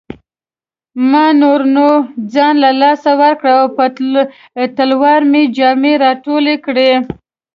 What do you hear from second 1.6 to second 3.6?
نو ځان له لاسه ورکړ